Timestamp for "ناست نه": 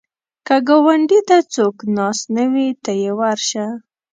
1.95-2.45